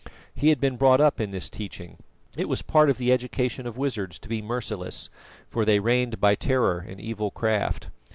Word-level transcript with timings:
He 0.33 0.49
had 0.49 0.59
been 0.59 0.77
brought 0.77 0.99
up 0.99 1.21
in 1.21 1.29
this 1.29 1.47
teaching; 1.47 1.97
it 2.35 2.49
was 2.49 2.63
part 2.63 2.89
of 2.89 2.97
the 2.97 3.11
education 3.11 3.67
of 3.67 3.77
wizards 3.77 4.17
to 4.17 4.29
be 4.29 4.41
merciless, 4.41 5.11
for 5.47 5.63
they 5.63 5.79
reigned 5.79 6.19
by 6.19 6.33
terror 6.33 6.79
and 6.79 6.99
evil 6.99 7.29
craft. 7.29 7.89